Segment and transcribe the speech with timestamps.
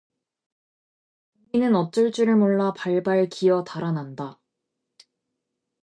[1.53, 4.39] 개미는 어쩔 줄을 몰라 발발 기어 달아난다.